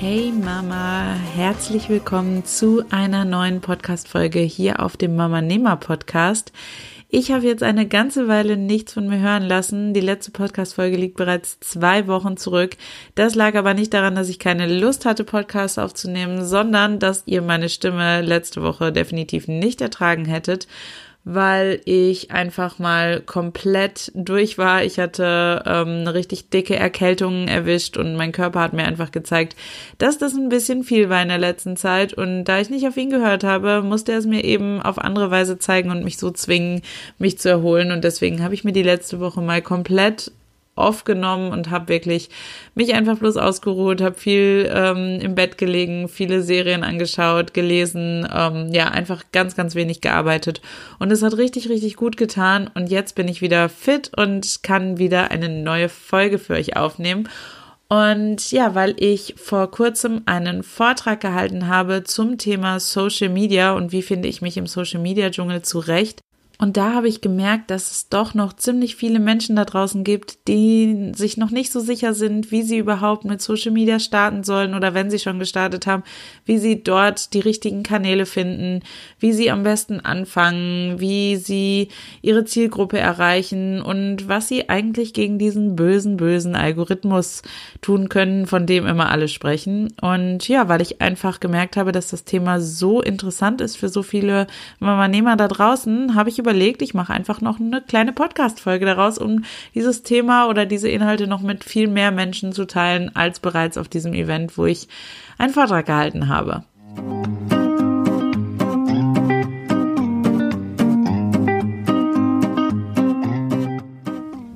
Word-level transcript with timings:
Hey 0.00 0.32
Mama, 0.32 1.14
herzlich 1.36 1.90
willkommen 1.90 2.46
zu 2.46 2.82
einer 2.88 3.26
neuen 3.26 3.60
Podcast-Folge 3.60 4.38
hier 4.38 4.80
auf 4.80 4.96
dem 4.96 5.14
Mama 5.14 5.42
Nehmer 5.42 5.76
Podcast. 5.76 6.52
Ich 7.10 7.30
habe 7.32 7.44
jetzt 7.44 7.62
eine 7.62 7.86
ganze 7.86 8.26
Weile 8.26 8.56
nichts 8.56 8.94
von 8.94 9.08
mir 9.08 9.20
hören 9.20 9.42
lassen. 9.42 9.92
Die 9.92 10.00
letzte 10.00 10.30
Podcast-Folge 10.30 10.96
liegt 10.96 11.18
bereits 11.18 11.60
zwei 11.60 12.06
Wochen 12.06 12.38
zurück. 12.38 12.78
Das 13.14 13.34
lag 13.34 13.56
aber 13.56 13.74
nicht 13.74 13.92
daran, 13.92 14.14
dass 14.14 14.30
ich 14.30 14.38
keine 14.38 14.72
Lust 14.72 15.04
hatte, 15.04 15.22
Podcasts 15.22 15.76
aufzunehmen, 15.76 16.46
sondern 16.46 16.98
dass 16.98 17.24
ihr 17.26 17.42
meine 17.42 17.68
Stimme 17.68 18.22
letzte 18.22 18.62
Woche 18.62 18.92
definitiv 18.92 19.48
nicht 19.48 19.82
ertragen 19.82 20.24
hättet 20.24 20.66
weil 21.24 21.80
ich 21.84 22.30
einfach 22.30 22.78
mal 22.78 23.20
komplett 23.20 24.10
durch 24.14 24.56
war. 24.56 24.82
Ich 24.82 24.98
hatte 24.98 25.62
ähm, 25.66 26.00
eine 26.00 26.14
richtig 26.14 26.48
dicke 26.48 26.76
Erkältung 26.76 27.46
erwischt 27.46 27.96
und 27.98 28.16
mein 28.16 28.32
Körper 28.32 28.60
hat 28.60 28.72
mir 28.72 28.84
einfach 28.84 29.12
gezeigt, 29.12 29.54
dass 29.98 30.16
das 30.16 30.34
ein 30.34 30.48
bisschen 30.48 30.82
viel 30.82 31.10
war 31.10 31.20
in 31.20 31.28
der 31.28 31.38
letzten 31.38 31.76
Zeit. 31.76 32.14
Und 32.14 32.44
da 32.44 32.58
ich 32.58 32.70
nicht 32.70 32.88
auf 32.88 32.96
ihn 32.96 33.10
gehört 33.10 33.44
habe, 33.44 33.82
musste 33.82 34.12
er 34.12 34.18
es 34.18 34.26
mir 34.26 34.44
eben 34.44 34.80
auf 34.80 34.98
andere 34.98 35.30
Weise 35.30 35.58
zeigen 35.58 35.90
und 35.90 36.04
mich 36.04 36.16
so 36.16 36.30
zwingen, 36.30 36.80
mich 37.18 37.38
zu 37.38 37.50
erholen. 37.50 37.92
Und 37.92 38.02
deswegen 38.02 38.42
habe 38.42 38.54
ich 38.54 38.64
mir 38.64 38.72
die 38.72 38.82
letzte 38.82 39.20
Woche 39.20 39.42
mal 39.42 39.60
komplett 39.60 40.32
aufgenommen 40.80 41.52
und 41.52 41.70
habe 41.70 41.88
wirklich 41.88 42.30
mich 42.74 42.94
einfach 42.94 43.18
bloß 43.18 43.36
ausgeruht, 43.36 44.00
habe 44.00 44.18
viel 44.18 44.70
ähm, 44.74 45.20
im 45.20 45.34
Bett 45.34 45.58
gelegen, 45.58 46.08
viele 46.08 46.42
Serien 46.42 46.82
angeschaut, 46.82 47.54
gelesen, 47.54 48.28
ähm, 48.34 48.72
ja, 48.72 48.88
einfach 48.88 49.24
ganz, 49.32 49.56
ganz 49.56 49.74
wenig 49.74 50.00
gearbeitet. 50.00 50.60
Und 50.98 51.10
es 51.10 51.22
hat 51.22 51.36
richtig, 51.36 51.68
richtig 51.68 51.96
gut 51.96 52.16
getan. 52.16 52.70
Und 52.74 52.90
jetzt 52.90 53.14
bin 53.14 53.28
ich 53.28 53.42
wieder 53.42 53.68
fit 53.68 54.10
und 54.16 54.62
kann 54.62 54.98
wieder 54.98 55.30
eine 55.30 55.48
neue 55.48 55.88
Folge 55.88 56.38
für 56.38 56.54
euch 56.54 56.76
aufnehmen. 56.76 57.28
Und 57.90 58.52
ja, 58.52 58.76
weil 58.76 58.94
ich 58.98 59.34
vor 59.36 59.68
kurzem 59.68 60.22
einen 60.24 60.62
Vortrag 60.62 61.20
gehalten 61.20 61.66
habe 61.66 62.04
zum 62.04 62.38
Thema 62.38 62.78
Social 62.78 63.28
Media 63.28 63.72
und 63.72 63.90
wie 63.90 64.02
finde 64.02 64.28
ich 64.28 64.40
mich 64.40 64.56
im 64.56 64.68
Social 64.68 65.00
Media 65.00 65.28
Dschungel 65.30 65.62
zurecht, 65.62 66.20
und 66.60 66.76
da 66.76 66.92
habe 66.92 67.08
ich 67.08 67.22
gemerkt, 67.22 67.70
dass 67.70 67.90
es 67.90 68.10
doch 68.10 68.34
noch 68.34 68.52
ziemlich 68.52 68.94
viele 68.94 69.18
Menschen 69.18 69.56
da 69.56 69.64
draußen 69.64 70.04
gibt, 70.04 70.46
die 70.46 71.10
sich 71.14 71.38
noch 71.38 71.50
nicht 71.50 71.72
so 71.72 71.80
sicher 71.80 72.12
sind, 72.12 72.52
wie 72.52 72.62
sie 72.62 72.76
überhaupt 72.76 73.24
mit 73.24 73.40
Social 73.40 73.70
Media 73.70 73.98
starten 73.98 74.44
sollen 74.44 74.74
oder 74.74 74.92
wenn 74.92 75.10
sie 75.10 75.18
schon 75.18 75.38
gestartet 75.38 75.86
haben, 75.86 76.02
wie 76.44 76.58
sie 76.58 76.84
dort 76.84 77.32
die 77.32 77.40
richtigen 77.40 77.82
Kanäle 77.82 78.26
finden, 78.26 78.82
wie 79.18 79.32
sie 79.32 79.50
am 79.50 79.62
besten 79.62 80.00
anfangen, 80.00 81.00
wie 81.00 81.36
sie 81.36 81.88
ihre 82.20 82.44
Zielgruppe 82.44 82.98
erreichen 82.98 83.80
und 83.80 84.28
was 84.28 84.48
sie 84.48 84.68
eigentlich 84.68 85.14
gegen 85.14 85.38
diesen 85.38 85.76
bösen, 85.76 86.18
bösen 86.18 86.56
Algorithmus 86.56 87.40
tun 87.80 88.10
können, 88.10 88.44
von 88.44 88.66
dem 88.66 88.86
immer 88.86 89.10
alle 89.10 89.28
sprechen. 89.28 89.94
Und 90.02 90.46
ja, 90.46 90.68
weil 90.68 90.82
ich 90.82 91.00
einfach 91.00 91.40
gemerkt 91.40 91.78
habe, 91.78 91.90
dass 91.90 92.08
das 92.08 92.24
Thema 92.24 92.60
so 92.60 93.00
interessant 93.00 93.62
ist 93.62 93.76
für 93.76 93.88
so 93.88 94.02
viele 94.02 94.46
Mama-Nehmer 94.78 95.36
da 95.36 95.48
draußen, 95.48 96.14
habe 96.14 96.28
ich 96.28 96.38
über 96.38 96.49
überlegt, 96.50 96.82
ich 96.82 96.94
mache 96.94 97.12
einfach 97.12 97.40
noch 97.40 97.60
eine 97.60 97.80
kleine 97.80 98.12
Podcast-Folge 98.12 98.84
daraus, 98.84 99.18
um 99.18 99.44
dieses 99.72 100.02
Thema 100.02 100.48
oder 100.48 100.66
diese 100.66 100.88
Inhalte 100.88 101.28
noch 101.28 101.42
mit 101.42 101.62
viel 101.62 101.86
mehr 101.86 102.10
Menschen 102.10 102.52
zu 102.52 102.66
teilen, 102.66 103.14
als 103.14 103.38
bereits 103.38 103.78
auf 103.78 103.86
diesem 103.86 104.14
Event, 104.14 104.58
wo 104.58 104.66
ich 104.66 104.88
einen 105.38 105.52
Vortrag 105.52 105.86
gehalten 105.86 106.26
habe. 106.26 106.64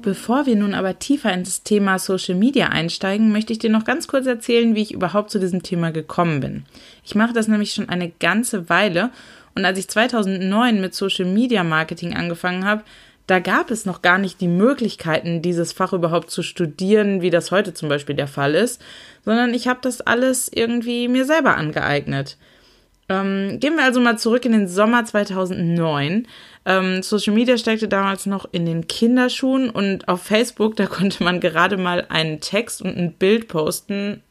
Bevor 0.02 0.46
wir 0.46 0.56
nun 0.56 0.74
aber 0.74 0.98
tiefer 0.98 1.32
ins 1.32 1.62
Thema 1.62 2.00
Social 2.00 2.34
Media 2.34 2.70
einsteigen, 2.70 3.30
möchte 3.30 3.52
ich 3.52 3.60
dir 3.60 3.70
noch 3.70 3.84
ganz 3.84 4.08
kurz 4.08 4.26
erzählen, 4.26 4.74
wie 4.74 4.82
ich 4.82 4.92
überhaupt 4.92 5.30
zu 5.30 5.38
diesem 5.38 5.62
Thema 5.62 5.92
gekommen 5.92 6.40
bin. 6.40 6.64
Ich 7.04 7.14
mache 7.14 7.32
das 7.32 7.46
nämlich 7.46 7.72
schon 7.72 7.88
eine 7.88 8.10
ganze 8.10 8.68
Weile 8.68 9.10
und 9.54 9.64
als 9.64 9.78
ich 9.78 9.88
2009 9.88 10.80
mit 10.80 10.94
Social 10.94 11.26
Media 11.26 11.64
Marketing 11.64 12.14
angefangen 12.14 12.64
habe, 12.64 12.82
da 13.26 13.38
gab 13.38 13.70
es 13.70 13.86
noch 13.86 14.02
gar 14.02 14.18
nicht 14.18 14.40
die 14.40 14.48
Möglichkeiten, 14.48 15.40
dieses 15.40 15.72
Fach 15.72 15.92
überhaupt 15.92 16.30
zu 16.30 16.42
studieren, 16.42 17.22
wie 17.22 17.30
das 17.30 17.50
heute 17.50 17.72
zum 17.72 17.88
Beispiel 17.88 18.14
der 18.14 18.26
Fall 18.26 18.54
ist, 18.54 18.82
sondern 19.24 19.54
ich 19.54 19.66
habe 19.66 19.80
das 19.82 20.02
alles 20.02 20.50
irgendwie 20.52 21.08
mir 21.08 21.24
selber 21.24 21.56
angeeignet. 21.56 22.36
Ähm, 23.08 23.58
gehen 23.60 23.76
wir 23.76 23.84
also 23.84 24.00
mal 24.00 24.18
zurück 24.18 24.44
in 24.44 24.52
den 24.52 24.68
Sommer 24.68 25.04
2009. 25.04 26.26
Ähm, 26.66 27.02
Social 27.02 27.34
Media 27.34 27.58
steckte 27.58 27.88
damals 27.88 28.26
noch 28.26 28.46
in 28.52 28.64
den 28.64 28.86
Kinderschuhen 28.88 29.68
und 29.70 30.08
auf 30.08 30.22
Facebook, 30.22 30.76
da 30.76 30.86
konnte 30.86 31.22
man 31.22 31.40
gerade 31.40 31.76
mal 31.76 32.06
einen 32.08 32.40
Text 32.40 32.82
und 32.82 32.96
ein 32.96 33.12
Bild 33.12 33.48
posten 33.48 34.22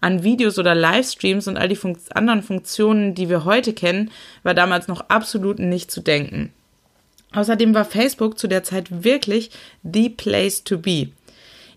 an 0.00 0.22
Videos 0.22 0.58
oder 0.58 0.74
Livestreams 0.74 1.48
und 1.48 1.56
all 1.56 1.68
die 1.68 1.76
Fun 1.76 1.96
anderen 2.14 2.42
Funktionen, 2.42 3.14
die 3.14 3.28
wir 3.28 3.44
heute 3.44 3.72
kennen, 3.72 4.10
war 4.42 4.54
damals 4.54 4.88
noch 4.88 5.02
absolut 5.08 5.58
nicht 5.58 5.90
zu 5.90 6.00
denken. 6.00 6.52
Außerdem 7.32 7.74
war 7.74 7.84
Facebook 7.84 8.38
zu 8.38 8.48
der 8.48 8.64
Zeit 8.64 9.04
wirklich 9.04 9.50
the 9.82 10.08
place 10.08 10.64
to 10.64 10.78
be. 10.78 11.08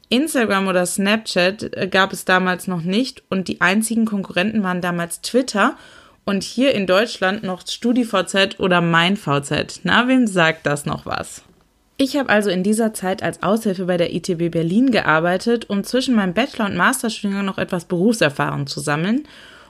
Instagram 0.09 0.67
oder 0.67 0.85
Snapchat 0.85 1.75
äh, 1.75 1.87
gab 1.87 2.13
es 2.13 2.25
damals 2.25 2.67
noch 2.67 2.81
nicht 2.81 3.23
und 3.29 3.47
die 3.47 3.61
einzigen 3.61 4.05
Konkurrenten 4.05 4.63
waren 4.63 4.81
damals 4.81 5.21
Twitter 5.21 5.75
und 6.25 6.43
hier 6.43 6.73
in 6.73 6.87
Deutschland 6.87 7.43
noch 7.43 7.67
StudiVZ 7.67 8.59
oder 8.59 8.81
MeinVZ. 8.81 9.81
Na, 9.83 10.07
wem 10.07 10.27
sagt 10.27 10.65
das 10.65 10.85
noch 10.85 11.05
was? 11.05 11.43
Ich 11.97 12.17
habe 12.17 12.29
also 12.29 12.49
in 12.49 12.63
dieser 12.63 12.93
Zeit 12.93 13.21
als 13.21 13.43
Aushilfe 13.43 13.85
bei 13.85 13.97
der 13.97 14.13
ITB 14.13 14.49
Berlin 14.49 14.91
gearbeitet, 14.91 15.69
um 15.69 15.83
zwischen 15.83 16.15
meinem 16.15 16.33
Bachelor- 16.33 16.65
und 16.65 16.75
Masterstudiengang 16.75 17.45
noch 17.45 17.59
etwas 17.59 17.85
Berufserfahrung 17.85 18.67
zu 18.67 18.79
sammeln. 18.79 19.27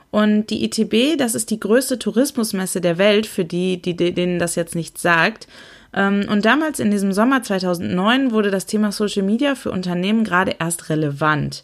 Und 0.10 0.50
die 0.52 0.64
ITB, 0.64 1.18
das 1.18 1.36
ist 1.36 1.50
die 1.50 1.60
größte 1.60 2.00
Tourismusmesse 2.00 2.82
der 2.82 2.98
Welt, 2.98 3.26
für 3.26 3.46
die, 3.46 3.82
die 3.82 3.96
denen 3.96 4.40
das 4.40 4.56
jetzt 4.56 4.76
nicht 4.76 4.98
sagt. 4.98 5.48
Ähm, 5.94 6.26
und 6.30 6.46
damals 6.46 6.80
in 6.80 6.92
diesem 6.92 7.14
Sommer 7.14 7.44
2009 7.44 8.32
wurde 8.32 8.52
das 8.52 8.66
Thema 8.66 8.92
Social 8.92 9.24
Media 9.24 9.56
für 9.56 9.72
Unternehmen 9.72 10.24
gerade 10.24 10.56
erst 10.60 10.90
relevant. 10.90 11.64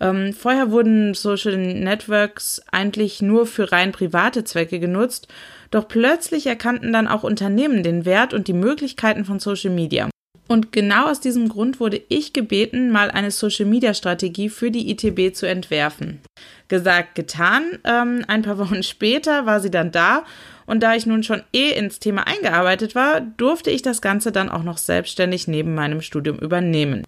Ähm, 0.00 0.32
vorher 0.32 0.70
wurden 0.70 1.14
Social 1.14 1.56
Networks 1.56 2.62
eigentlich 2.70 3.22
nur 3.22 3.46
für 3.46 3.72
rein 3.72 3.92
private 3.92 4.44
Zwecke 4.44 4.80
genutzt 4.80 5.28
doch 5.74 5.88
plötzlich 5.88 6.46
erkannten 6.46 6.92
dann 6.92 7.08
auch 7.08 7.24
Unternehmen 7.24 7.82
den 7.82 8.04
Wert 8.04 8.32
und 8.32 8.46
die 8.46 8.52
Möglichkeiten 8.52 9.24
von 9.24 9.40
Social 9.40 9.72
Media. 9.72 10.08
Und 10.46 10.70
genau 10.70 11.06
aus 11.06 11.18
diesem 11.18 11.48
Grund 11.48 11.80
wurde 11.80 12.00
ich 12.08 12.32
gebeten, 12.32 12.92
mal 12.92 13.10
eine 13.10 13.32
Social-Media-Strategie 13.32 14.50
für 14.50 14.70
die 14.70 14.88
ITB 14.92 15.34
zu 15.34 15.48
entwerfen. 15.48 16.20
Gesagt, 16.68 17.16
getan. 17.16 17.78
Ähm, 17.82 18.24
ein 18.28 18.42
paar 18.42 18.58
Wochen 18.64 18.84
später 18.84 19.46
war 19.46 19.58
sie 19.58 19.70
dann 19.70 19.90
da 19.90 20.24
und 20.64 20.80
da 20.80 20.94
ich 20.94 21.06
nun 21.06 21.24
schon 21.24 21.42
eh 21.52 21.70
ins 21.70 21.98
Thema 21.98 22.24
eingearbeitet 22.26 22.94
war, 22.94 23.20
durfte 23.20 23.72
ich 23.72 23.82
das 23.82 24.00
Ganze 24.00 24.30
dann 24.30 24.50
auch 24.50 24.62
noch 24.62 24.78
selbstständig 24.78 25.48
neben 25.48 25.74
meinem 25.74 26.02
Studium 26.02 26.38
übernehmen. 26.38 27.02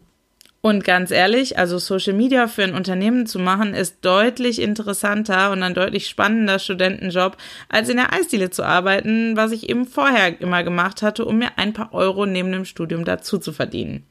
Und 0.66 0.82
ganz 0.82 1.12
ehrlich, 1.12 1.60
also 1.60 1.78
Social 1.78 2.12
Media 2.12 2.48
für 2.48 2.64
ein 2.64 2.74
Unternehmen 2.74 3.26
zu 3.26 3.38
machen, 3.38 3.72
ist 3.72 4.04
deutlich 4.04 4.60
interessanter 4.60 5.52
und 5.52 5.62
ein 5.62 5.74
deutlich 5.74 6.08
spannender 6.08 6.58
Studentenjob, 6.58 7.36
als 7.68 7.88
in 7.88 7.98
der 7.98 8.12
Eisdiele 8.12 8.50
zu 8.50 8.64
arbeiten, 8.64 9.36
was 9.36 9.52
ich 9.52 9.70
eben 9.70 9.86
vorher 9.86 10.40
immer 10.40 10.64
gemacht 10.64 11.02
hatte, 11.02 11.24
um 11.24 11.38
mir 11.38 11.50
ein 11.54 11.72
paar 11.72 11.94
Euro 11.94 12.26
neben 12.26 12.50
dem 12.50 12.64
Studium 12.64 13.04
dazu 13.04 13.38
zu 13.38 13.52
verdienen. 13.52 14.08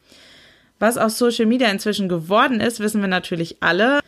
Was 0.79 0.97
aus 0.97 1.17
Social 1.17 1.45
Media 1.45 1.69
inzwischen 1.69 2.07
geworden 2.07 2.61
ist, 2.61 2.79
wissen 2.79 3.01
wir 3.01 3.09
natürlich 3.09 3.57
alle. 3.59 3.99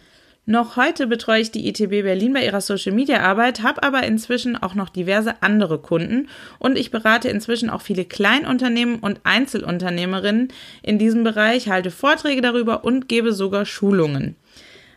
Noch 0.50 0.78
heute 0.78 1.08
betreue 1.08 1.42
ich 1.42 1.52
die 1.52 1.68
ITB 1.68 2.04
Berlin 2.04 2.32
bei 2.32 2.46
ihrer 2.46 2.62
Social 2.62 2.94
Media 2.94 3.20
Arbeit, 3.20 3.64
habe 3.64 3.84
aber 3.84 4.04
inzwischen 4.04 4.56
auch 4.56 4.76
noch 4.76 4.88
diverse 4.88 5.44
andere 5.44 5.78
Kunden 5.78 6.30
und 6.58 6.78
ich 6.78 6.90
berate 6.90 7.28
inzwischen 7.28 7.70
auch 7.70 7.82
viele 7.82 8.06
Kleinunternehmen 8.06 9.00
und 9.00 9.20
Einzelunternehmerinnen 9.26 10.48
in 10.84 11.00
diesem 11.00 11.26
Bereich, 11.26 11.68
halte 11.68 11.92
Vorträge 11.92 12.42
darüber 12.42 12.86
und 12.86 13.10
gebe 13.10 13.34
sogar 13.34 13.66
Schulungen. 13.66 14.38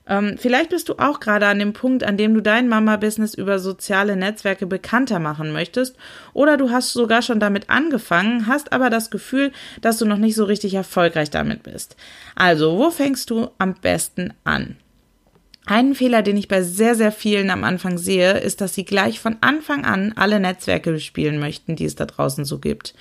Ähm, 0.07 0.37
vielleicht 0.39 0.71
bist 0.71 0.89
du 0.89 1.01
auch 1.01 1.19
gerade 1.19 1.49
an 1.49 1.59
dem 1.59 1.73
Punkt, 1.73 2.05
an 2.05 2.17
dem 2.17 2.33
du 2.33 2.43
dein 2.43 2.69
Mama-Business 2.69 3.35
über 3.35 3.59
soziale 3.59 4.15
Netzwerke 4.15 4.69
bekannter 4.69 5.19
machen 5.19 5.51
möchtest 5.51 5.97
oder 6.33 6.59
du 6.59 6.71
hast 6.71 6.93
sogar 6.93 7.23
schon 7.23 7.41
damit 7.41 7.71
angefangen, 7.71 8.47
hast 8.47 8.73
aber 8.73 8.89
das 8.89 9.11
Gefühl, 9.11 9.51
dass 9.81 9.99
du 9.99 10.07
noch 10.07 10.19
nicht 10.19 10.37
so 10.37 10.45
richtig 10.45 10.75
erfolgreich 10.75 11.31
damit 11.31 11.65
bist. 11.65 11.97
Also, 12.37 12.79
wo 12.79 12.91
fängst 12.91 13.31
du 13.31 13.49
am 13.59 13.75
besten 13.75 14.33
an? 14.45 14.77
Einen 15.67 15.95
Fehler, 15.95 16.23
den 16.23 16.37
ich 16.37 16.49
bei 16.49 16.63
sehr, 16.63 16.95
sehr 16.95 17.13
vielen 17.13 17.51
am 17.51 17.65
Anfang 17.65 17.99
sehe, 17.99 18.39
ist, 18.39 18.61
dass 18.61 18.75
sie 18.75 18.85
gleich 18.85 19.21
von 19.21 19.37
Anfang 19.41 19.85
an 19.85 20.13
alle 20.17 20.41
Netzwerke 20.41 20.91
bespielen 20.93 21.39
möchten, 21.39 21.77
die 21.77 21.85
es 21.85 21.95
da 21.95 22.07
draußen 22.07 22.45
so 22.45 22.59
gibt. 22.59 22.95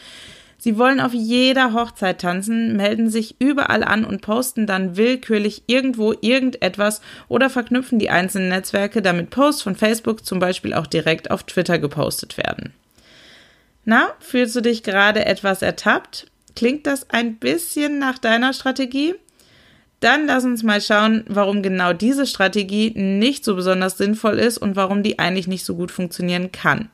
Sie 0.61 0.77
wollen 0.77 0.99
auf 0.99 1.13
jeder 1.13 1.73
Hochzeit 1.73 2.19
tanzen, 2.19 2.75
melden 2.75 3.09
sich 3.09 3.37
überall 3.39 3.81
an 3.81 4.03
und 4.03 4.21
posten 4.21 4.67
dann 4.67 4.97
willkürlich 4.97 5.63
irgendwo 5.67 6.13
irgendetwas 6.19 7.01
oder 7.29 7.49
verknüpfen 7.49 7.97
die 7.97 8.09
einzelnen 8.09 8.49
Netzwerke, 8.49 9.01
damit 9.01 9.29
Posts 9.29 9.61
von 9.61 9.75
Facebook 9.77 10.25
zum 10.25 10.39
Beispiel 10.39 10.73
auch 10.73 10.85
direkt 10.85 11.31
auf 11.31 11.43
Twitter 11.43 11.79
gepostet 11.79 12.37
werden. 12.37 12.73
Na, 13.85 14.09
fühlst 14.19 14.53
du 14.57 14.61
dich 14.61 14.83
gerade 14.83 15.25
etwas 15.25 15.61
ertappt? 15.61 16.27
Klingt 16.57 16.85
das 16.87 17.09
ein 17.09 17.37
bisschen 17.37 17.97
nach 17.97 18.17
deiner 18.17 18.51
Strategie? 18.51 19.15
Dann 19.99 20.27
lass 20.27 20.45
uns 20.45 20.63
mal 20.63 20.81
schauen, 20.81 21.25
warum 21.27 21.61
genau 21.61 21.93
diese 21.93 22.25
Strategie 22.25 22.91
nicht 22.95 23.43
so 23.43 23.55
besonders 23.55 23.97
sinnvoll 23.97 24.39
ist 24.39 24.57
und 24.57 24.75
warum 24.75 25.03
die 25.03 25.19
eigentlich 25.19 25.47
nicht 25.47 25.65
so 25.65 25.75
gut 25.75 25.91
funktionieren 25.91 26.51
kann. 26.51 26.89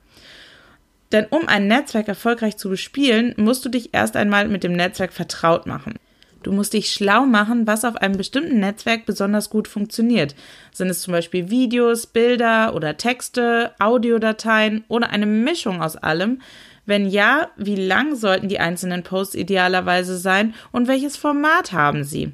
Denn 1.11 1.25
um 1.29 1.47
ein 1.47 1.67
Netzwerk 1.67 2.07
erfolgreich 2.07 2.57
zu 2.57 2.69
bespielen, 2.69 3.35
musst 3.37 3.63
du 3.63 3.69
dich 3.69 3.93
erst 3.93 4.15
einmal 4.15 4.47
mit 4.47 4.63
dem 4.63 4.73
Netzwerk 4.73 5.13
vertraut 5.13 5.67
machen. 5.67 5.95
Du 6.41 6.51
musst 6.51 6.73
dich 6.73 6.91
schlau 6.91 7.25
machen, 7.25 7.65
was 7.65 7.85
auf 7.85 7.95
einem 7.95 8.17
bestimmten 8.17 8.59
Netzwerk 8.59 9.05
besonders 9.05 9.49
gut 9.49 9.67
funktioniert. 9.67 10.35
Sind 10.71 10.89
es 10.89 11.01
zum 11.01 11.11
Beispiel 11.11 11.49
Videos, 11.49 12.05
Bilder 12.05 12.75
oder 12.75 12.97
Texte, 12.97 13.71
Audiodateien 13.79 14.83
oder 14.87 15.09
eine 15.09 15.25
Mischung 15.25 15.81
aus 15.81 15.95
allem? 15.95 16.41
Wenn 16.85 17.07
ja, 17.07 17.49
wie 17.57 17.75
lang 17.75 18.15
sollten 18.15 18.47
die 18.47 18.59
einzelnen 18.59 19.01
Posts 19.01 19.35
idealerweise 19.35 20.17
sein 20.17 20.53
und 20.71 20.87
welches 20.87 21.17
Format 21.17 21.71
haben 21.71 22.03
sie? 22.03 22.31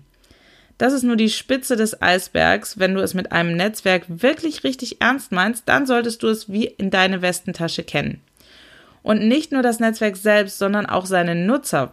Das 0.82 0.94
ist 0.94 1.04
nur 1.04 1.16
die 1.16 1.30
Spitze 1.30 1.76
des 1.76 2.02
Eisbergs. 2.02 2.80
Wenn 2.80 2.96
du 2.96 3.02
es 3.02 3.14
mit 3.14 3.32
einem 3.32 3.56
Netzwerk 3.56 4.06
wirklich 4.08 4.64
richtig 4.64 5.00
ernst 5.00 5.32
meinst, 5.32 5.70
dann 5.70 5.86
solltest 5.86 6.24
du 6.24 6.28
es 6.28 6.52
wie 6.52 6.66
in 6.66 6.90
deine 6.90 7.22
Westentasche 7.22 7.84
kennen. 7.84 8.20
Und 9.04 9.22
nicht 9.28 9.52
nur 9.52 9.62
das 9.62 9.80
Netzwerk 9.80 10.18
selbst, 10.18 10.58
sondern 10.58 10.88
auch 10.88 11.06
seine 11.06 11.36
Nutzer. 11.36 11.92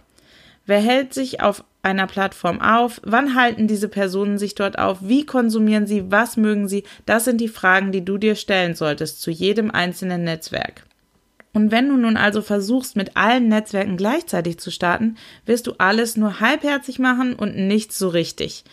Wer 0.64 0.80
hält 0.80 1.12
sich 1.12 1.42
auf 1.42 1.64
einer 1.82 2.06
Plattform 2.06 2.62
auf? 2.62 2.98
Wann 3.04 3.34
halten 3.34 3.66
diese 3.66 3.90
Personen 3.90 4.38
sich 4.38 4.54
dort 4.54 4.78
auf? 4.78 5.00
Wie 5.02 5.26
konsumieren 5.26 5.86
sie? 5.86 6.10
Was 6.10 6.38
mögen 6.38 6.66
sie? 6.66 6.84
Das 7.04 7.26
sind 7.26 7.42
die 7.42 7.48
Fragen, 7.48 7.92
die 7.92 8.06
du 8.06 8.16
dir 8.16 8.36
stellen 8.36 8.74
solltest 8.74 9.20
zu 9.20 9.30
jedem 9.30 9.70
einzelnen 9.70 10.24
Netzwerk. 10.24 10.86
Und 11.52 11.70
wenn 11.70 11.88
du 11.88 11.96
nun 11.96 12.16
also 12.16 12.42
versuchst, 12.42 12.96
mit 12.96 13.16
allen 13.16 13.48
Netzwerken 13.48 13.96
gleichzeitig 13.96 14.58
zu 14.58 14.70
starten, 14.70 15.16
wirst 15.46 15.66
du 15.66 15.74
alles 15.78 16.16
nur 16.16 16.40
halbherzig 16.40 16.98
machen 16.98 17.34
und 17.34 17.56
nichts 17.56 17.98
so 17.98 18.08
richtig. 18.08 18.64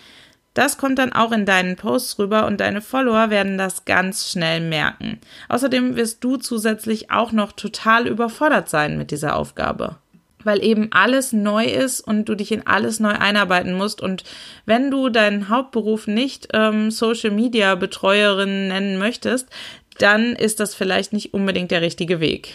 Das 0.54 0.78
kommt 0.78 1.00
dann 1.00 1.12
auch 1.12 1.32
in 1.32 1.46
deinen 1.46 1.76
Posts 1.76 2.18
rüber 2.20 2.46
und 2.46 2.62
deine 2.62 2.82
Follower 2.82 3.30
werden 3.30 3.58
das 3.58 3.84
ganz 3.84 4.30
schnell 4.32 4.62
merken. 4.62 5.20
Außerdem 5.50 5.98
wirst 5.98 6.24
du 6.24 6.38
zusätzlich 6.38 7.12
auch 7.12 7.34
noch 7.34 7.52
total 7.52 8.08
überfordert 8.08 8.70
sein 8.70 8.98
mit 8.98 9.12
dieser 9.12 9.36
Aufgabe 9.36 9.98
weil 10.46 10.64
eben 10.64 10.90
alles 10.92 11.34
neu 11.34 11.66
ist 11.66 12.00
und 12.00 12.30
du 12.30 12.36
dich 12.36 12.52
in 12.52 12.66
alles 12.66 13.00
neu 13.00 13.14
einarbeiten 13.14 13.74
musst. 13.74 14.00
Und 14.00 14.24
wenn 14.66 14.92
du 14.92 15.10
deinen 15.10 15.50
Hauptberuf 15.50 16.08
nicht 16.08 16.50
ähm, 16.54 16.92
Social 16.92 17.32
Media 17.32 17.76
Betreuerin 17.76 18.70
nennen 18.70 18.98
möchtest, 18.98 19.50
dann 19.98 20.36
ist 20.36 20.60
das 20.60 20.76
vielleicht 20.76 21.14
nicht 21.14 21.34
unbedingt 21.34 21.72
der 21.72 21.82
richtige 21.82 22.20
Weg. 22.20 22.54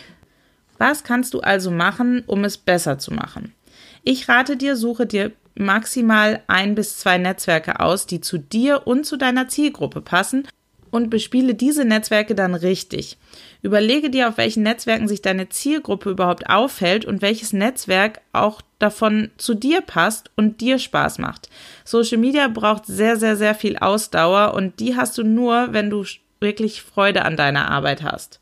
Was 0.79 1.05
kannst 1.05 1.35
du 1.35 1.41
also 1.41 1.71
machen, 1.71 2.23
um 2.27 2.45
es 2.45 2.57
besser 2.57 2.99
zu 2.99 3.13
machen? 3.13 3.55
Ich 4.03 4.29
rate 4.29 4.57
dir, 4.57 4.77
suche 4.77 5.07
dir 5.07 5.33
maximal 5.55 6.43
ein 6.47 6.75
bis 6.75 6.99
zwei 6.99 7.19
Netzwerke 7.19 7.81
aus, 7.81 8.07
die 8.07 8.21
zu 8.21 8.39
dir 8.39 8.87
und 8.87 9.05
zu 9.05 9.17
deiner 9.17 9.49
Zielgruppe 9.49 10.01
passen 10.01 10.47
und 10.91 11.11
bespiele 11.11 11.55
diese 11.55 11.85
Netzwerke 11.85 12.35
dann 12.35 12.55
richtig. 12.55 13.19
Überlege 13.63 14.11
dir, 14.11 14.29
auf 14.29 14.39
welchen 14.39 14.63
Netzwerken 14.63 15.07
sich 15.07 15.23
deine 15.23 15.49
Zielgruppe 15.49 16.11
überhaupt 16.11 16.49
aufhält 16.49 17.05
und 17.05 17.23
welches 17.23 17.53
Netzwerk 17.53 18.21
auch 18.33 18.63
davon 18.79 19.31
zu 19.37 19.55
dir 19.55 19.83
passt 19.83 20.31
und 20.37 20.61
dir 20.61 20.79
Spaß 20.79 21.19
macht. 21.19 21.49
Social 21.85 22.19
Media 22.19 22.49
braucht 22.49 22.87
sehr, 22.87 23.17
sehr, 23.17 23.37
sehr 23.37 23.55
viel 23.55 23.77
Ausdauer 23.77 24.55
und 24.55 24.81
die 24.81 24.97
hast 24.97 25.19
du 25.19 25.23
nur, 25.23 25.69
wenn 25.73 25.91
du 25.91 26.05
wirklich 26.41 26.83
Freude 26.83 27.25
an 27.25 27.37
deiner 27.37 27.71
Arbeit 27.71 28.03
hast 28.03 28.41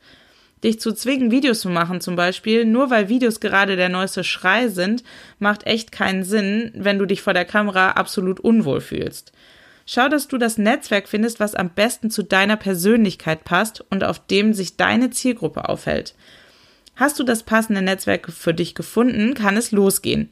dich 0.64 0.80
zu 0.80 0.92
zwingen, 0.92 1.30
Videos 1.30 1.60
zu 1.60 1.68
machen 1.68 2.00
zum 2.00 2.16
Beispiel, 2.16 2.64
nur 2.64 2.90
weil 2.90 3.08
Videos 3.08 3.40
gerade 3.40 3.76
der 3.76 3.88
neueste 3.88 4.24
Schrei 4.24 4.68
sind, 4.68 5.04
macht 5.38 5.66
echt 5.66 5.92
keinen 5.92 6.24
Sinn, 6.24 6.72
wenn 6.74 6.98
du 6.98 7.06
dich 7.06 7.22
vor 7.22 7.34
der 7.34 7.44
Kamera 7.44 7.92
absolut 7.92 8.40
unwohl 8.40 8.80
fühlst. 8.80 9.32
Schau, 9.86 10.08
dass 10.08 10.28
du 10.28 10.36
das 10.36 10.58
Netzwerk 10.58 11.08
findest, 11.08 11.40
was 11.40 11.54
am 11.54 11.70
besten 11.70 12.10
zu 12.10 12.22
deiner 12.22 12.56
Persönlichkeit 12.56 13.44
passt 13.44 13.84
und 13.90 14.04
auf 14.04 14.18
dem 14.26 14.52
sich 14.52 14.76
deine 14.76 15.10
Zielgruppe 15.10 15.68
aufhält. 15.68 16.14
Hast 16.96 17.18
du 17.18 17.24
das 17.24 17.42
passende 17.42 17.80
Netzwerk 17.80 18.30
für 18.30 18.52
dich 18.52 18.74
gefunden, 18.74 19.34
kann 19.34 19.56
es 19.56 19.70
losgehen. 19.70 20.28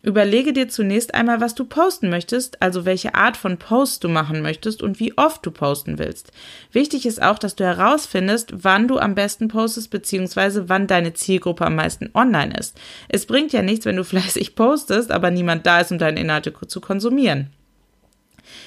Überlege 0.00 0.52
dir 0.52 0.68
zunächst 0.68 1.12
einmal, 1.14 1.40
was 1.40 1.56
du 1.56 1.64
posten 1.64 2.08
möchtest, 2.08 2.62
also 2.62 2.84
welche 2.84 3.16
Art 3.16 3.36
von 3.36 3.58
Post 3.58 4.04
du 4.04 4.08
machen 4.08 4.42
möchtest 4.42 4.80
und 4.80 5.00
wie 5.00 5.18
oft 5.18 5.44
du 5.44 5.50
posten 5.50 5.98
willst. 5.98 6.30
Wichtig 6.70 7.04
ist 7.04 7.20
auch, 7.20 7.36
dass 7.36 7.56
du 7.56 7.64
herausfindest, 7.64 8.64
wann 8.64 8.86
du 8.86 8.98
am 8.98 9.16
besten 9.16 9.48
postest, 9.48 9.90
beziehungsweise 9.90 10.68
wann 10.68 10.86
deine 10.86 11.14
Zielgruppe 11.14 11.66
am 11.66 11.74
meisten 11.74 12.10
online 12.14 12.56
ist. 12.56 12.78
Es 13.08 13.26
bringt 13.26 13.52
ja 13.52 13.62
nichts, 13.62 13.86
wenn 13.86 13.96
du 13.96 14.04
fleißig 14.08 14.54
postest, 14.54 15.10
aber 15.10 15.32
niemand 15.32 15.66
da 15.66 15.80
ist, 15.80 15.90
um 15.90 15.98
deine 15.98 16.20
Inhalte 16.20 16.54
zu 16.68 16.80
konsumieren. 16.80 17.50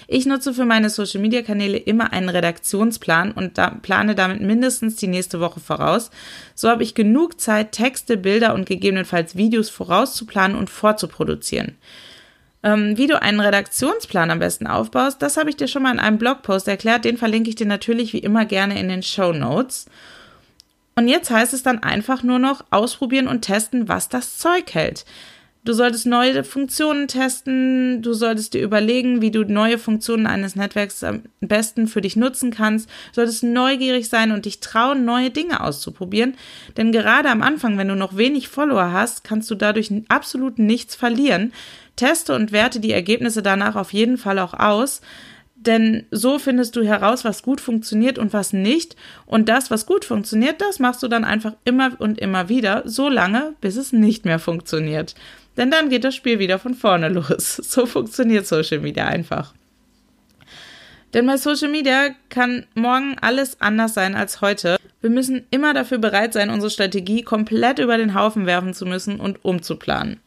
Ich 0.08 0.26
nutze 0.26 0.54
für 0.54 0.66
meine 0.66 0.90
Social 0.90 1.22
Media 1.22 1.42
Kanäle 1.42 1.78
immer 1.78 2.14
einen 2.14 2.30
Redaktionsplan 2.30 3.32
und 3.32 3.58
da 3.58 3.70
plane 3.70 4.16
damit 4.16 4.42
mindestens 4.42 4.96
die 4.96 5.08
nächste 5.08 5.40
Woche 5.40 5.60
voraus. 5.60 6.12
So 6.56 6.70
habe 6.70 6.84
ich 6.84 6.96
genug 6.96 7.40
Zeit, 7.40 7.72
Texte, 7.72 8.18
Bilder 8.18 8.54
und 8.54 8.66
gegebenenfalls 8.66 9.36
Videos 9.36 9.70
vorauszuplanen 9.70 10.58
und 10.58 10.70
vorzuproduzieren. 10.70 11.78
Ähm, 12.64 12.98
wie 12.98 13.08
du 13.08 13.22
einen 13.22 13.40
Redaktionsplan 13.40 14.30
am 14.30 14.40
besten 14.40 14.68
aufbaust, 14.68 15.22
das 15.22 15.38
habe 15.38 15.50
ich 15.50 15.56
dir 15.56 15.68
schon 15.68 15.84
mal 15.84 15.94
in 15.94 16.00
einem 16.00 16.18
Blogpost 16.18 16.68
erklärt. 16.68 17.06
Den 17.06 17.18
verlinke 17.18 17.50
ich 17.50 17.56
dir 17.56 17.66
natürlich 17.66 18.14
wie 18.14 18.20
immer 18.20 18.46
gerne 18.46 18.80
in 18.80 18.90
den 18.90 19.04
Show 19.04 19.34
Notes. 19.34 19.88
Und 20.96 21.08
jetzt 21.08 21.32
heißt 21.32 21.54
es 21.54 21.64
dann 21.64 21.82
einfach 21.82 22.22
nur 22.22 22.38
noch 22.38 22.64
ausprobieren 22.70 23.28
und 23.28 23.42
testen, 23.42 23.88
was 23.88 24.10
das 24.10 24.38
Zeug 24.38 24.74
hält. 24.74 25.06
Du 25.64 25.74
solltest 25.74 26.08
neue 26.08 26.44
Funktionen 26.44 27.08
testen, 27.08 28.02
du 28.02 28.14
solltest 28.14 28.56
dir 28.56 28.64
überlegen, 28.64 29.22
wie 29.22 29.30
du 29.30 29.44
neue 29.44 29.78
Funktionen 29.78 30.26
eines 30.26 30.56
Netzwerks 30.56 31.04
am 31.04 31.22
besten 31.40 31.86
für 31.86 32.02
dich 32.02 32.16
nutzen 32.16 32.50
kannst, 32.50 32.90
du 32.90 33.16
solltest 33.18 33.44
neugierig 33.44 34.10
sein 34.10 34.32
und 34.32 34.46
dich 34.46 34.60
trauen, 34.60 35.06
neue 35.06 35.30
Dinge 35.30 35.62
auszuprobieren, 35.62 36.34
denn 36.78 36.92
gerade 36.92 37.30
am 37.30 37.44
Anfang, 37.44 37.78
wenn 37.78 37.90
du 37.90 37.96
noch 37.96 38.18
wenig 38.18 38.48
Follower 38.48 38.92
hast, 38.92 39.24
kannst 39.24 39.52
du 39.52 39.56
dadurch 39.56 39.92
absolut 40.10 40.58
nichts 40.58 40.96
verlieren. 40.96 41.54
Teste 41.96 42.34
und 42.34 42.52
werte 42.52 42.80
die 42.80 42.94
Ergebnisse 42.94 43.44
danach 43.44 43.76
auf 43.76 43.94
jeden 43.94 44.18
Fall 44.18 44.40
auch 44.40 44.56
aus, 44.56 45.02
denn 45.66 46.06
so 46.10 46.40
findest 46.40 46.76
du 46.76 46.84
heraus, 46.84 47.24
was 47.24 47.44
gut 47.44 47.62
funktioniert 47.62 48.18
und 48.18 48.34
was 48.34 48.52
nicht. 48.52 48.96
Und 49.26 49.48
das, 49.48 49.70
was 49.70 49.86
gut 49.86 50.06
funktioniert, 50.06 50.60
das 50.60 50.80
machst 50.80 51.04
du 51.04 51.08
dann 51.08 51.24
einfach 51.24 51.54
immer 51.66 51.92
und 52.00 52.20
immer 52.20 52.50
wieder, 52.50 52.84
so 52.86 53.10
lange, 53.10 53.54
bis 53.62 53.76
es 53.76 53.94
nicht 53.94 54.26
mehr 54.26 54.40
funktioniert. 54.40 55.14
Denn 55.58 55.70
dann 55.70 55.90
geht 55.90 56.04
das 56.04 56.16
Spiel 56.16 56.40
wieder 56.40 56.58
von 56.58 56.74
vorne 56.74 57.10
los. 57.14 57.58
So 57.58 57.86
funktioniert 57.86 58.48
Social 58.48 58.80
Media 58.80 59.06
einfach. 59.06 59.54
Denn 61.14 61.28
bei 61.28 61.38
Social 61.38 61.70
Media 61.70 62.10
kann 62.30 62.66
morgen 62.74 63.18
alles 63.22 63.60
anders 63.60 63.94
sein 63.94 64.16
als 64.16 64.42
heute. 64.42 64.78
Wir 65.02 65.10
müssen 65.10 65.46
immer 65.52 65.74
dafür 65.74 65.98
bereit 65.98 66.34
sein, 66.34 66.50
unsere 66.50 66.72
Strategie 66.72 67.22
komplett 67.22 67.80
über 67.80 67.98
den 67.98 68.16
Haufen 68.16 68.46
werfen 68.46 68.74
zu 68.74 68.86
müssen 68.86 69.20
und 69.20 69.44
umzuplanen. 69.44 70.22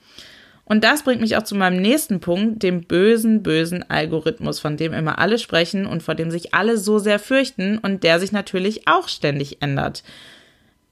Und 0.64 0.82
das 0.82 1.02
bringt 1.02 1.20
mich 1.20 1.36
auch 1.36 1.42
zu 1.42 1.54
meinem 1.54 1.82
nächsten 1.82 2.20
Punkt, 2.20 2.62
dem 2.62 2.82
bösen, 2.82 3.42
bösen 3.42 3.88
Algorithmus, 3.88 4.60
von 4.60 4.76
dem 4.76 4.94
immer 4.94 5.18
alle 5.18 5.38
sprechen 5.38 5.86
und 5.86 6.02
vor 6.02 6.14
dem 6.14 6.30
sich 6.30 6.54
alle 6.54 6.78
so 6.78 6.98
sehr 6.98 7.18
fürchten 7.18 7.78
und 7.78 8.02
der 8.02 8.18
sich 8.18 8.32
natürlich 8.32 8.88
auch 8.88 9.08
ständig 9.08 9.60
ändert. 9.60 10.02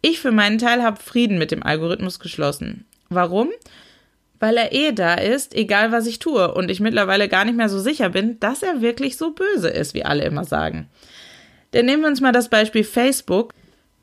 Ich 0.03 0.21
für 0.21 0.33
meinen 0.33 0.59
Teil 0.59 0.83
habe 0.83 1.01
Frieden 1.01 1.39
mit 1.39 1.51
dem 1.51 1.63
Algorithmus 1.63 2.21
geschlossen. 2.21 2.85
Warum? 3.09 3.49
weil 4.43 4.57
er 4.57 4.73
eh 4.73 4.91
da 4.91 5.15
ist, 5.15 5.55
egal 5.55 5.93
was 5.93 6.05
ich 6.05 6.19
tue, 6.19 6.53
und 6.53 6.69
ich 6.69 6.81
mittlerweile 6.81 7.29
gar 7.29 7.45
nicht 7.45 7.57
mehr 7.57 7.69
so 7.69 7.79
sicher 7.79 8.09
bin, 8.09 8.41
dass 8.41 8.65
er 8.65 8.81
wirklich 8.81 9.17
so 9.17 9.31
böse 9.31 9.69
ist, 9.69 9.95
wie 9.95 10.05
alle 10.05 10.25
immer 10.25 10.43
sagen. 10.43 10.89
Denn 11.73 11.87
nehmen 11.87 12.03
wir 12.03 12.09
uns 12.09 12.21
mal 12.21 12.33
das 12.33 12.49
Beispiel 12.49 12.83
Facebook. 12.83 13.55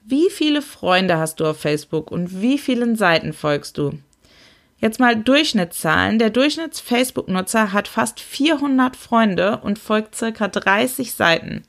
Wie 0.05 0.29
viele 0.29 0.61
Freunde 0.61 1.17
hast 1.17 1.41
du 1.41 1.45
auf 1.45 1.59
Facebook 1.59 2.09
und 2.09 2.41
wie 2.41 2.57
vielen 2.57 2.95
Seiten 2.95 3.33
folgst 3.33 3.77
du? 3.77 3.99
Jetzt 4.79 4.99
mal 4.99 5.15
Durchschnittszahlen. 5.15 6.19
Der 6.19 6.29
Durchschnitts-Facebook-Nutzer 6.29 7.73
hat 7.73 7.87
fast 7.87 8.19
400 8.19 8.95
Freunde 8.95 9.59
und 9.61 9.77
folgt 9.77 10.15
circa 10.15 10.47
30 10.47 11.13
Seiten. 11.13 11.63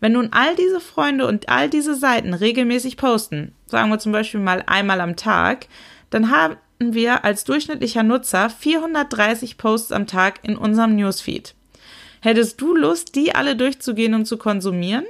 Wenn 0.00 0.12
nun 0.12 0.30
all 0.32 0.54
diese 0.56 0.80
Freunde 0.80 1.26
und 1.26 1.48
all 1.48 1.70
diese 1.70 1.94
Seiten 1.94 2.34
regelmäßig 2.34 2.96
posten, 2.96 3.54
sagen 3.66 3.88
wir 3.88 3.98
zum 3.98 4.12
Beispiel 4.12 4.40
mal 4.40 4.62
einmal 4.66 5.00
am 5.00 5.16
Tag, 5.16 5.66
dann 6.10 6.30
haben 6.30 6.58
wir 6.78 7.24
als 7.24 7.44
durchschnittlicher 7.44 8.02
Nutzer 8.02 8.50
430 8.50 9.56
Posts 9.56 9.92
am 9.92 10.06
Tag 10.06 10.40
in 10.42 10.56
unserem 10.56 10.96
Newsfeed. 10.96 11.54
Hättest 12.20 12.60
du 12.60 12.74
Lust, 12.76 13.14
die 13.14 13.34
alle 13.34 13.56
durchzugehen 13.56 14.14
und 14.14 14.26
zu 14.26 14.36
konsumieren? 14.36 15.04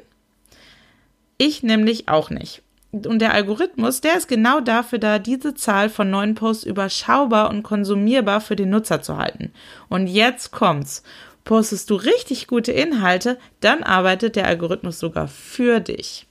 Ich 1.39 1.63
nämlich 1.63 2.09
auch 2.09 2.31
nicht. 2.31 2.63
Und 2.93 3.21
der 3.21 3.33
Algorithmus, 3.33 4.03
der 4.03 4.19
ist 4.19 4.29
genau 4.29 4.61
dafür 4.61 4.99
da, 4.99 5.19
diese 5.19 5.55
Zahl 5.55 5.89
von 5.89 6.11
neuen 6.11 6.35
Posts 6.35 6.65
überschaubar 6.65 7.49
und 7.49 7.63
konsumierbar 7.63 8.43
für 8.43 8.55
den 8.55 8.69
Nutzer 8.69 9.01
zu 9.01 9.17
halten. 9.17 9.53
Und 9.89 10.09
jetzt 10.09 10.51
kommt's. 10.51 11.03
Postest 11.45 11.89
du 11.89 11.95
richtig 11.95 12.47
gute 12.47 12.71
Inhalte, 12.71 13.39
dann 13.61 13.83
arbeitet 13.83 14.37
der 14.37 14.47
Algorithmus 14.47 15.01
sogar 15.01 15.27
für 15.27 15.81
dich. 15.81 16.27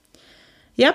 Ja, 0.75 0.94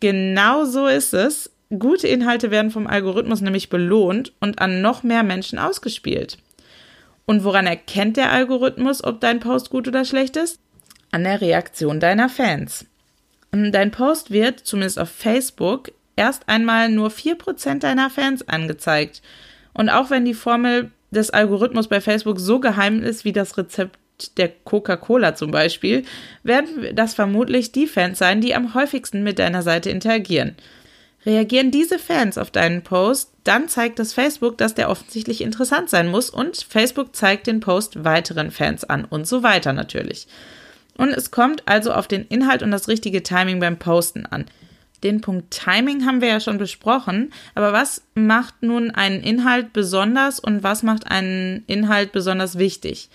genau 0.00 0.64
so 0.64 0.86
ist 0.88 1.14
es. 1.14 1.50
Gute 1.70 2.08
Inhalte 2.08 2.50
werden 2.50 2.70
vom 2.72 2.86
Algorithmus 2.86 3.40
nämlich 3.40 3.70
belohnt 3.70 4.32
und 4.40 4.58
an 4.58 4.82
noch 4.82 5.02
mehr 5.02 5.22
Menschen 5.22 5.58
ausgespielt. 5.58 6.38
Und 7.24 7.44
woran 7.44 7.66
erkennt 7.66 8.16
der 8.16 8.32
Algorithmus, 8.32 9.02
ob 9.02 9.20
dein 9.20 9.40
Post 9.40 9.70
gut 9.70 9.88
oder 9.88 10.04
schlecht 10.04 10.36
ist? 10.36 10.58
An 11.10 11.24
der 11.24 11.40
Reaktion 11.40 12.00
deiner 12.00 12.28
Fans. 12.28 12.84
Dein 13.54 13.90
Post 13.90 14.30
wird, 14.30 14.60
zumindest 14.60 14.98
auf 14.98 15.10
Facebook, 15.10 15.92
erst 16.16 16.48
einmal 16.48 16.88
nur 16.88 17.10
4% 17.10 17.78
deiner 17.78 18.10
Fans 18.10 18.48
angezeigt. 18.48 19.22
Und 19.72 19.90
auch 19.90 20.10
wenn 20.10 20.24
die 20.24 20.34
Formel 20.34 20.90
des 21.10 21.30
Algorithmus 21.30 21.88
bei 21.88 22.00
Facebook 22.00 22.40
so 22.40 22.60
geheim 22.60 23.02
ist 23.02 23.24
wie 23.24 23.32
das 23.32 23.56
Rezept 23.56 23.98
der 24.36 24.48
Coca-Cola 24.48 25.34
zum 25.34 25.50
Beispiel, 25.50 26.04
werden 26.42 26.94
das 26.94 27.14
vermutlich 27.14 27.72
die 27.72 27.86
Fans 27.86 28.18
sein, 28.18 28.40
die 28.40 28.54
am 28.54 28.74
häufigsten 28.74 29.22
mit 29.22 29.38
deiner 29.38 29.62
Seite 29.62 29.90
interagieren. 29.90 30.56
Reagieren 31.26 31.70
diese 31.70 31.98
Fans 31.98 32.36
auf 32.36 32.50
deinen 32.50 32.82
Post, 32.82 33.32
dann 33.44 33.68
zeigt 33.68 33.98
das 33.98 34.12
Facebook, 34.12 34.58
dass 34.58 34.74
der 34.74 34.90
offensichtlich 34.90 35.40
interessant 35.40 35.88
sein 35.88 36.08
muss 36.08 36.28
und 36.30 36.66
Facebook 36.68 37.16
zeigt 37.16 37.46
den 37.46 37.60
Post 37.60 38.04
weiteren 38.04 38.50
Fans 38.50 38.84
an 38.84 39.04
und 39.04 39.26
so 39.26 39.42
weiter 39.42 39.72
natürlich. 39.72 40.26
Und 40.96 41.10
es 41.10 41.30
kommt 41.30 41.62
also 41.66 41.92
auf 41.92 42.06
den 42.06 42.26
Inhalt 42.26 42.62
und 42.62 42.70
das 42.70 42.88
richtige 42.88 43.22
Timing 43.22 43.60
beim 43.60 43.78
Posten 43.78 44.26
an. 44.26 44.46
Den 45.02 45.20
Punkt 45.20 45.50
Timing 45.50 46.06
haben 46.06 46.22
wir 46.22 46.28
ja 46.28 46.40
schon 46.40 46.56
besprochen, 46.56 47.32
aber 47.54 47.72
was 47.72 48.02
macht 48.14 48.62
nun 48.62 48.90
einen 48.90 49.22
Inhalt 49.22 49.74
besonders 49.74 50.40
und 50.40 50.62
was 50.62 50.82
macht 50.82 51.10
einen 51.10 51.62
Inhalt 51.66 52.12
besonders 52.12 52.58
wichtig? 52.58 53.10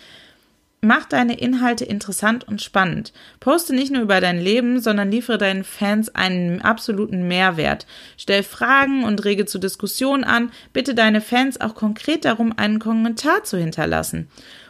Mach 0.81 1.05
deine 1.05 1.38
Inhalte 1.38 1.83
interessant 1.83 2.48
und 2.48 2.62
spannend. 2.62 3.12
Poste 3.41 3.75
nicht 3.75 3.91
nur 3.91 4.03
über 4.03 4.21
dein 4.21 4.39
Leben, 4.39 4.79
sondern 4.79 5.12
liefere 5.12 5.38
deinen 5.38 5.65
Fans 5.65 6.15
einen 6.15 6.62
absoluten 6.62 7.27
Mehrwert. 7.27 7.86
Stell 8.17 8.43
Fragen 8.43 9.03
und 9.03 9.25
rege 9.25 9.45
zu 9.45 9.59
Diskussionen 9.59 10.24
an. 10.24 10.51
Bitte 10.71 10.95
deine 10.95 11.19
Fans 11.19 11.59
auch 11.59 11.75
konkret 11.75 12.24
darum, 12.24 12.53
einen 12.57 12.79
Kommentar 12.79 13.43
zu 13.43 13.57
hinterlassen. 13.57 14.29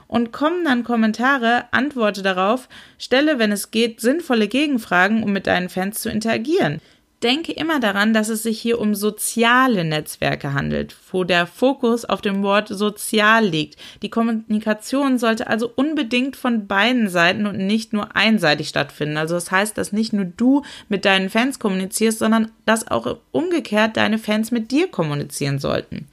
Und 0.10 0.34
kommen 0.34 0.66
dann 0.66 0.84
Kommentare, 0.84 1.66
antworte 1.72 2.22
darauf, 2.22 2.68
stelle, 2.98 3.40
wenn 3.40 3.54
es 3.54 3.72
geht, 3.72 4.02
sinnvolle 4.02 4.50
Gegenfragen, 4.50 5.24
um 5.24 5.32
mit 5.32 5.48
deinen 5.48 5.70
Fans 5.70 6.02
zu 6.02 6.10
interagieren 6.10 6.82
denke 7.24 7.52
immer 7.52 7.80
daran, 7.80 8.14
dass 8.14 8.30
es 8.30 8.44
sich 8.44 8.60
hier 8.60 8.80
um 8.80 8.96
soziale 8.96 9.84
Netzwerke 9.84 10.54
handelt, 10.54 10.96
wo 11.12 11.24
der 11.24 11.48
Fokus 11.48 12.06
auf 12.06 12.22
dem 12.22 12.44
Wort 12.44 12.70
sozial 12.70 13.46
liegt. 13.46 13.78
Die 14.02 14.10
Kommunikation 14.10 15.18
sollte 15.18 15.48
also 15.48 15.72
unbedingt 15.76 16.36
von 16.36 16.68
beiden 16.68 17.10
Seiten 17.10 17.46
und 17.46 17.58
nicht 17.58 17.94
nur 17.94 18.16
einseitig 18.16 18.70
stattfinden. 18.70 19.18
Also 19.18 19.36
das 19.36 19.52
heißt, 19.52 19.78
dass 19.78 19.92
nicht 19.92 20.14
nur 20.14 20.26
du 20.26 20.64
mit 20.88 21.06
deinen 21.06 21.30
Fans 21.30 21.60
kommunizierst, 21.60 22.20
sondern 22.20 22.52
dass 22.66 22.88
auch 22.88 23.18
umgekehrt 23.32 23.98
deine 23.98 24.18
Fans 24.18 24.52
mit 24.52 24.72
dir 24.72 24.88
kommunizieren 24.88 25.60
sollten. 25.60 26.08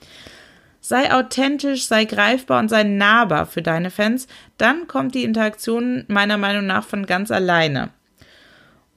Sei 0.89 1.13
authentisch, 1.13 1.89
sei 1.89 2.05
greifbar 2.05 2.61
und 2.61 2.69
sei 2.69 2.85
nahbar 2.85 3.47
für 3.47 3.61
deine 3.61 3.91
Fans, 3.91 4.29
dann 4.57 4.87
kommt 4.87 5.17
die 5.17 5.25
Interaktion 5.25 6.05
meiner 6.07 6.37
Meinung 6.37 6.65
nach 6.65 6.85
von 6.85 7.07
ganz 7.07 7.33
alleine. 7.33 7.91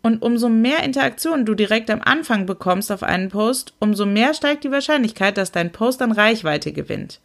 Und 0.04 0.22
umso 0.22 0.50
mehr 0.50 0.84
Interaktionen 0.84 1.48
du 1.48 1.56
direkt 1.56 1.90
am 1.90 2.04
Anfang 2.04 2.46
bekommst 2.46 2.92
auf 2.92 3.02
einen 3.02 3.30
Post, 3.30 3.74
umso 3.80 4.06
mehr 4.06 4.36
steigt 4.36 4.66
die 4.66 4.72
Wahrscheinlichkeit, 4.72 5.36
dass 5.36 5.52
dein 5.52 5.72
Post 5.72 6.04
an 6.04 6.12
Reichweite 6.12 6.74
gewinnt. 6.74 7.22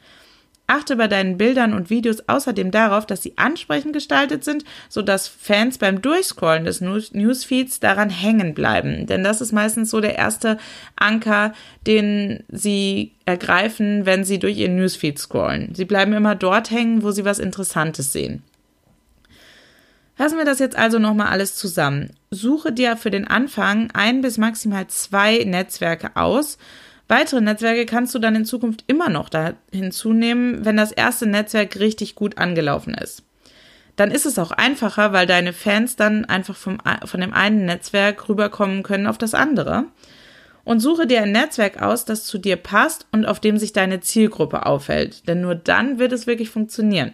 Achte 0.66 0.97
bei 0.97 1.09
deinen 1.09 1.37
Bildern 1.37 1.75
und 1.75 1.90
Videos 1.90 2.26
außerdem 2.26 2.71
darauf, 2.71 3.04
dass 3.04 3.23
sie 3.23 3.35
ansprechend 3.37 3.92
gestaltet 3.92 4.44
sind, 4.44 4.64
sodass 4.88 5.28
Fans 5.28 5.76
beim 5.76 6.00
Durchscrollen 6.00 6.64
des 6.64 6.80
Newsfeeds 6.80 7.80
daran 7.80 8.09
hängen 8.09 8.54
bleiben. 8.54 9.06
Denn 9.06 9.23
das 9.23 9.42
ist 9.42 9.52
meistens 9.52 9.90
so 9.90 10.00
der 10.00 10.16
erste 10.16 10.56
Anker, 10.97 11.52
den 11.87 12.44
sie 12.49 13.12
ergreifen, 13.26 14.06
wenn 14.06 14.25
sie 14.25 14.38
durch 14.38 14.56
ihren 14.56 14.76
Newsfeed 14.76 15.18
scrollen. 15.18 15.75
Sie 15.75 15.85
bleiben 15.85 16.14
immer 16.14 16.35
dort 16.35 16.71
hängen, 16.71 17.02
wo 17.02 17.11
sie 17.11 17.26
was 17.26 17.38
Interessantes 17.38 18.12
sehen. 18.12 18.42
Fassen 20.16 20.38
wir 20.38 20.44
das 20.44 20.61
jetzt 20.61 20.76
also 20.76 20.99
nochmal 20.99 21.26
alles 21.26 21.56
zusammen. 21.56 22.11
Suche 22.30 22.73
dir 22.73 22.97
für 22.97 23.11
den 23.11 23.26
Anfang 23.26 23.90
ein 23.92 24.21
bis 24.21 24.38
maximal 24.38 24.87
zwei 24.87 25.42
Netzwerke 25.44 26.12
aus. 26.14 26.56
Weitere 27.09 27.41
Netzwerke 27.41 27.87
kannst 27.87 28.15
du 28.15 28.19
dann 28.19 28.35
in 28.35 28.45
Zukunft 28.45 28.85
immer 28.87 29.11
noch 29.11 29.29
da 29.29 29.55
hinzunehmen, 29.71 30.65
wenn 30.65 30.77
das 30.77 30.93
erste 30.93 31.27
Netzwerk 31.27 31.79
richtig 31.79 32.15
gut 32.15 32.39
angelaufen 32.39 32.95
ist. 32.95 33.23
Dann 33.97 34.11
ist 34.11 34.27
es 34.27 34.39
auch 34.39 34.51
einfacher, 34.51 35.13
weil 35.13 35.27
deine 35.27 35.53
Fans 35.53 35.97
dann 35.97 36.25
einfach 36.25 36.57
vom, 36.57 36.79
von 37.05 37.21
dem 37.21 37.33
einen 37.33 37.65
Netzwerk 37.65 38.29
rüberkommen 38.29 38.83
können 38.83 39.07
auf 39.07 39.19
das 39.19 39.35
andere. 39.35 39.85
Und 40.65 40.81
suche 40.81 41.07
dir 41.07 41.23
ein 41.23 41.33
Netzwerk 41.33 41.83
aus, 41.83 42.07
das 42.07 42.25
zu 42.25 42.39
dir 42.39 42.57
passt 42.57 43.07
und 43.13 43.27
auf 43.27 43.39
dem 43.39 43.59
sich 43.59 43.75
deine 43.75 44.01
Zielgruppe 44.01 44.65
aufhält. 44.65 45.29
Denn 45.29 45.43
nur 45.43 45.55
dann 45.55 45.99
wird 45.99 46.13
es 46.13 46.27
wirklich 46.27 46.49
funktionieren. 46.49 47.13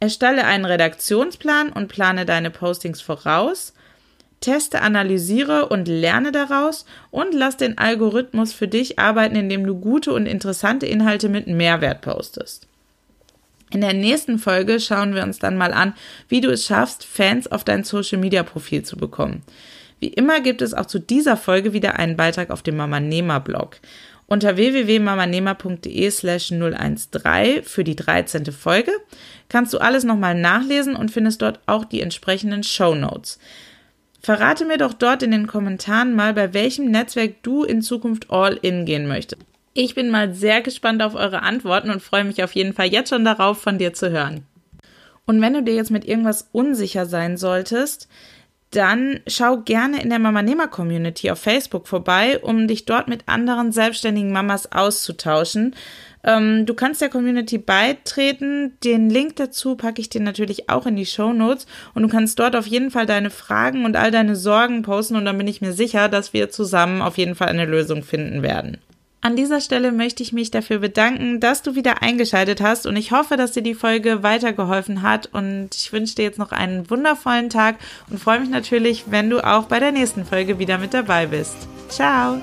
Erstelle 0.00 0.44
einen 0.44 0.66
Redaktionsplan 0.66 1.70
und 1.70 1.88
plane 1.88 2.26
deine 2.26 2.50
Postings 2.50 3.00
voraus. 3.00 3.72
Teste, 4.40 4.82
analysiere 4.82 5.68
und 5.68 5.88
lerne 5.88 6.32
daraus 6.32 6.84
und 7.10 7.34
lass 7.34 7.56
den 7.56 7.78
Algorithmus 7.78 8.52
für 8.52 8.68
dich 8.68 8.98
arbeiten, 8.98 9.36
indem 9.36 9.66
du 9.66 9.74
gute 9.74 10.12
und 10.12 10.26
interessante 10.26 10.86
Inhalte 10.86 11.28
mit 11.28 11.46
Mehrwert 11.46 12.02
postest. 12.02 12.68
In 13.72 13.80
der 13.80 13.94
nächsten 13.94 14.38
Folge 14.38 14.78
schauen 14.78 15.14
wir 15.14 15.22
uns 15.22 15.38
dann 15.38 15.56
mal 15.56 15.72
an, 15.72 15.94
wie 16.28 16.40
du 16.40 16.50
es 16.50 16.66
schaffst, 16.66 17.04
Fans 17.04 17.50
auf 17.50 17.64
dein 17.64 17.82
Social 17.82 18.18
Media 18.18 18.42
Profil 18.42 18.84
zu 18.84 18.96
bekommen. 18.96 19.42
Wie 19.98 20.08
immer 20.08 20.40
gibt 20.40 20.62
es 20.62 20.74
auch 20.74 20.86
zu 20.86 20.98
dieser 21.00 21.36
Folge 21.36 21.72
wieder 21.72 21.98
einen 21.98 22.16
Beitrag 22.16 22.50
auf 22.50 22.62
dem 22.62 22.76
Mama 22.76 23.00
Nehmer 23.00 23.40
Blog. 23.40 23.78
Unter 24.28 24.56
www.mamanehmer.de 24.56 26.10
slash 26.10 26.48
013 26.48 27.62
für 27.62 27.84
die 27.84 27.96
13. 27.96 28.46
Folge 28.46 28.92
kannst 29.48 29.72
du 29.72 29.78
alles 29.78 30.04
nochmal 30.04 30.34
nachlesen 30.34 30.96
und 30.96 31.10
findest 31.10 31.42
dort 31.42 31.60
auch 31.66 31.84
die 31.84 32.02
entsprechenden 32.02 32.62
Show 32.62 32.94
Notes. 32.94 33.38
Verrate 34.26 34.64
mir 34.64 34.76
doch 34.76 34.92
dort 34.92 35.22
in 35.22 35.30
den 35.30 35.46
Kommentaren 35.46 36.16
mal, 36.16 36.34
bei 36.34 36.52
welchem 36.52 36.90
Netzwerk 36.90 37.44
du 37.44 37.62
in 37.62 37.80
Zukunft 37.80 38.28
all 38.28 38.58
in 38.60 38.84
gehen 38.84 39.06
möchtest. 39.06 39.40
Ich 39.72 39.94
bin 39.94 40.10
mal 40.10 40.34
sehr 40.34 40.62
gespannt 40.62 41.00
auf 41.00 41.14
eure 41.14 41.42
Antworten 41.42 41.90
und 41.90 42.02
freue 42.02 42.24
mich 42.24 42.42
auf 42.42 42.50
jeden 42.56 42.72
Fall 42.72 42.88
jetzt 42.88 43.10
schon 43.10 43.24
darauf, 43.24 43.62
von 43.62 43.78
dir 43.78 43.92
zu 43.92 44.10
hören. 44.10 44.44
Und 45.26 45.40
wenn 45.40 45.54
du 45.54 45.62
dir 45.62 45.76
jetzt 45.76 45.92
mit 45.92 46.04
irgendwas 46.04 46.48
unsicher 46.50 47.06
sein 47.06 47.36
solltest, 47.36 48.08
dann 48.70 49.20
schau 49.26 49.58
gerne 49.58 50.02
in 50.02 50.10
der 50.10 50.18
Mamanehmer 50.18 50.68
Community 50.68 51.30
auf 51.30 51.38
Facebook 51.38 51.86
vorbei, 51.86 52.38
um 52.40 52.66
dich 52.68 52.84
dort 52.84 53.08
mit 53.08 53.22
anderen 53.26 53.72
selbstständigen 53.72 54.32
Mamas 54.32 54.72
auszutauschen. 54.72 55.74
Ähm, 56.24 56.66
du 56.66 56.74
kannst 56.74 57.00
der 57.00 57.08
Community 57.08 57.58
beitreten. 57.58 58.76
Den 58.82 59.08
Link 59.08 59.36
dazu 59.36 59.76
packe 59.76 60.00
ich 60.00 60.08
dir 60.08 60.20
natürlich 60.20 60.68
auch 60.68 60.86
in 60.86 60.96
die 60.96 61.06
Show 61.06 61.32
Notes 61.32 61.66
und 61.94 62.02
du 62.02 62.08
kannst 62.08 62.38
dort 62.38 62.56
auf 62.56 62.66
jeden 62.66 62.90
Fall 62.90 63.06
deine 63.06 63.30
Fragen 63.30 63.84
und 63.84 63.96
all 63.96 64.10
deine 64.10 64.34
Sorgen 64.34 64.82
posten 64.82 65.16
und 65.16 65.24
dann 65.24 65.38
bin 65.38 65.46
ich 65.46 65.60
mir 65.60 65.72
sicher, 65.72 66.08
dass 66.08 66.32
wir 66.32 66.50
zusammen 66.50 67.00
auf 67.00 67.16
jeden 67.16 67.36
Fall 67.36 67.48
eine 67.48 67.66
Lösung 67.66 68.02
finden 68.02 68.42
werden. 68.42 68.78
An 69.26 69.34
dieser 69.34 69.60
Stelle 69.60 69.90
möchte 69.90 70.22
ich 70.22 70.32
mich 70.32 70.52
dafür 70.52 70.78
bedanken, 70.78 71.40
dass 71.40 71.60
du 71.60 71.74
wieder 71.74 72.00
eingeschaltet 72.00 72.60
hast 72.60 72.86
und 72.86 72.94
ich 72.94 73.10
hoffe, 73.10 73.36
dass 73.36 73.50
dir 73.50 73.62
die 73.64 73.74
Folge 73.74 74.22
weitergeholfen 74.22 75.02
hat 75.02 75.30
und 75.32 75.70
ich 75.74 75.92
wünsche 75.92 76.14
dir 76.14 76.22
jetzt 76.22 76.38
noch 76.38 76.52
einen 76.52 76.88
wundervollen 76.88 77.50
Tag 77.50 77.74
und 78.08 78.20
freue 78.20 78.38
mich 78.38 78.50
natürlich, 78.50 79.06
wenn 79.10 79.28
du 79.28 79.44
auch 79.44 79.64
bei 79.64 79.80
der 79.80 79.90
nächsten 79.90 80.24
Folge 80.24 80.60
wieder 80.60 80.78
mit 80.78 80.94
dabei 80.94 81.26
bist. 81.26 81.56
Ciao! 81.88 82.40